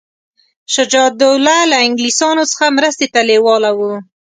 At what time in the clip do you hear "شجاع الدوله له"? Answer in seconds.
0.73-1.77